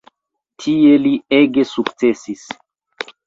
Tie 0.63 0.95
li 1.03 1.11
ege 1.39 1.67
sukcesis. 1.73 2.47